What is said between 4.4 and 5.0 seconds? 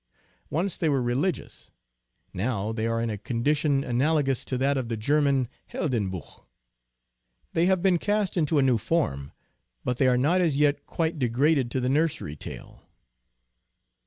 to that of the